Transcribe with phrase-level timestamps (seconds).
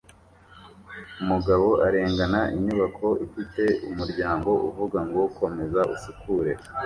[1.23, 6.51] Umugabo arengana inyubako ifite umuryango uvuga ngo Komeza usukure